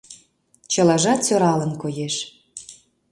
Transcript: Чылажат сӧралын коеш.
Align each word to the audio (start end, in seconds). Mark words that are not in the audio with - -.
Чылажат 0.71 1.19
сӧралын 1.27 1.73
коеш. 1.81 2.15